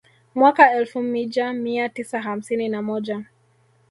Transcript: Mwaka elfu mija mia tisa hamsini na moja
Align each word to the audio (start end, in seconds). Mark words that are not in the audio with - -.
Mwaka 0.35 0.71
elfu 0.73 1.01
mija 1.01 1.53
mia 1.53 1.89
tisa 1.89 2.21
hamsini 2.21 2.69
na 2.69 2.81
moja 2.81 3.25